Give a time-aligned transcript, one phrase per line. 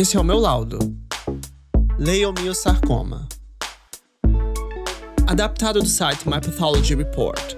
[0.00, 0.78] Esse é o meu laudo.
[1.98, 3.28] Leiomyosarcoma.
[5.26, 7.56] Adaptado do site My Pathology Report.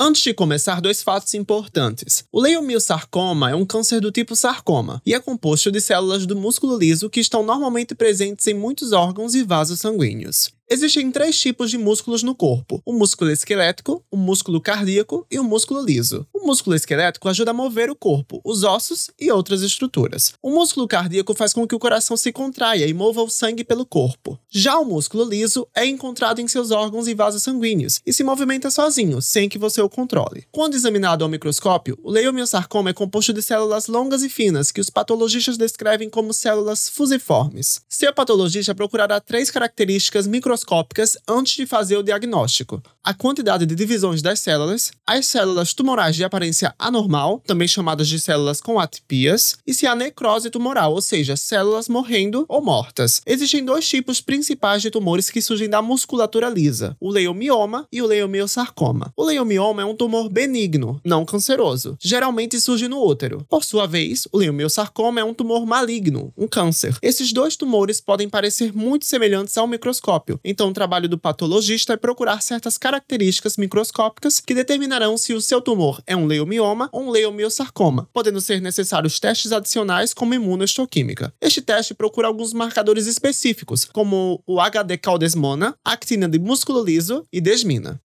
[0.00, 2.24] Antes de começar, dois fatos importantes.
[2.32, 6.78] O leiomyosarcoma é um câncer do tipo sarcoma e é composto de células do músculo
[6.78, 10.50] liso que estão normalmente presentes em muitos órgãos e vasos sanguíneos.
[10.70, 15.44] Existem três tipos de músculos no corpo: o músculo esquelético, o músculo cardíaco e o
[15.44, 16.26] músculo liso.
[16.32, 20.32] O músculo esquelético ajuda a mover o corpo, os ossos e outras estruturas.
[20.42, 23.84] O músculo cardíaco faz com que o coração se contraia e mova o sangue pelo
[23.84, 24.38] corpo.
[24.50, 28.70] Já o músculo liso é encontrado em seus órgãos e vasos sanguíneos e se movimenta
[28.70, 30.46] sozinho, sem que você o controle.
[30.50, 34.88] Quando examinado ao microscópio, o leiomyosarcoma é composto de células longas e finas que os
[34.88, 37.82] patologistas descrevem como células fusiformes.
[37.86, 42.80] Seu patologista procurará três características microscópicas microscópicas antes de fazer o diagnóstico.
[43.02, 48.18] A quantidade de divisões das células, as células tumorais de aparência anormal, também chamadas de
[48.18, 53.20] células com atipias, e se há necrose tumoral, ou seja, células morrendo ou mortas.
[53.26, 58.06] Existem dois tipos principais de tumores que surgem da musculatura lisa: o leiomioma e o
[58.06, 59.12] leiomiosarcoma.
[59.14, 61.98] O leiomioma é um tumor benigno, não canceroso.
[62.00, 63.44] Geralmente surge no útero.
[63.50, 66.96] Por sua vez, o leiomiosarcoma é um tumor maligno, um câncer.
[67.02, 71.96] Esses dois tumores podem parecer muito semelhantes ao microscópio, então, o trabalho do patologista é
[71.96, 77.10] procurar certas características microscópicas que determinarão se o seu tumor é um leiomioma ou um
[77.10, 81.32] leiomiosarcoma, podendo ser necessários testes adicionais como imunohistoquímica.
[81.40, 87.40] Este teste procura alguns marcadores específicos, como o HD caudesmona, actina de músculo liso e
[87.40, 88.03] desmina.